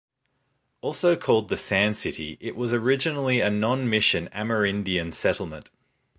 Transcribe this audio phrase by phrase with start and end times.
[0.81, 5.69] Also called "The Sand City", it was originally a non-Mission Amerindian settlement.